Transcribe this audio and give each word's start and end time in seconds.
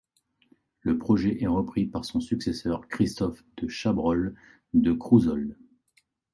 Le 0.81 0.97
projet 0.97 1.43
est 1.43 1.47
repris 1.47 1.85
par 1.85 2.05
son 2.05 2.19
successeur, 2.21 2.87
Christophe 2.87 3.43
de 3.57 3.67
Chabrol 3.67 4.33
de 4.73 4.93
Crouzol. 4.93 5.55